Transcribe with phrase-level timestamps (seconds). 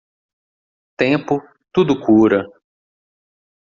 [1.01, 1.35] Tempo,
[1.71, 2.39] tudo cura.